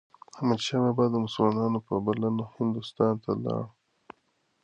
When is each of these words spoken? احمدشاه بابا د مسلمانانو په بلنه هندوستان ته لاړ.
احمدشاه 0.35 0.81
بابا 0.85 1.05
د 1.11 1.15
مسلمانانو 1.25 1.79
په 1.87 1.93
بلنه 2.05 2.43
هندوستان 2.57 3.13
ته 3.23 3.31
لاړ. 3.43 3.63